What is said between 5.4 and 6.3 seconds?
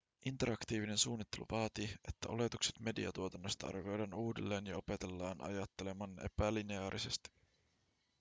ajattelemaan